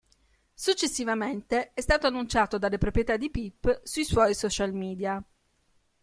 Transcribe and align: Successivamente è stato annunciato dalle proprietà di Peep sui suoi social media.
Successivamente 0.55 1.73
è 1.75 1.81
stato 1.81 2.07
annunciato 2.07 2.57
dalle 2.57 2.79
proprietà 2.79 3.17
di 3.17 3.29
Peep 3.29 3.81
sui 3.83 4.03
suoi 4.03 4.33
social 4.33 4.73
media. 4.73 5.23